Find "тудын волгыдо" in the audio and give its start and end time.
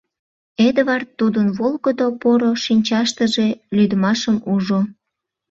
1.19-2.07